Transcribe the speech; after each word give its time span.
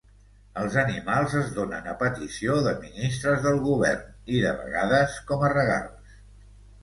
Els 0.59 0.75
animals 0.83 1.33
es 1.41 1.49
donen 1.57 1.89
a 1.89 1.91
petició 1.99 2.55
de 2.67 2.73
ministres 2.85 3.43
del 3.45 3.61
govern 3.67 4.07
i, 4.15 4.41
de 4.47 4.53
vegades, 4.63 5.19
com 5.31 5.45
a 5.51 5.55
regals. 5.57 6.17